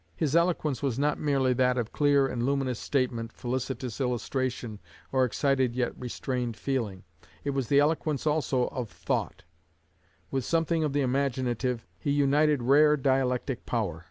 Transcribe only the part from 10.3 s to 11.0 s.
With something of